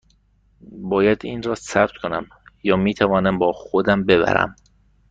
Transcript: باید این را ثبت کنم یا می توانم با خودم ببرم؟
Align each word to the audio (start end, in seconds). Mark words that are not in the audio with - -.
باید 0.83 1.19
این 1.25 1.43
را 1.43 1.55
ثبت 1.55 1.91
کنم 1.91 2.27
یا 2.63 2.75
می 2.75 2.93
توانم 2.93 3.37
با 3.39 3.51
خودم 3.53 4.03
ببرم؟ 4.03 4.55